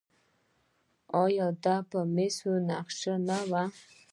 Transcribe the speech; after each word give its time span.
آیا 1.23 1.47
دا 1.63 1.75
په 1.89 1.99
مسو 2.15 2.51
نقاشي 2.69 3.13
نه 3.27 3.39
ده؟ 3.51 3.63